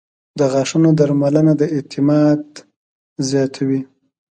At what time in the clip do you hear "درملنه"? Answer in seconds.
0.99-1.53